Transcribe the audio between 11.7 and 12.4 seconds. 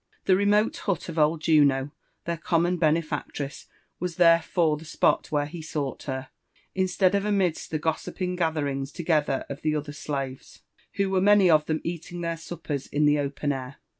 eating their